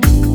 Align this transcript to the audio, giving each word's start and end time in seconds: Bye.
Bye. 0.00 0.27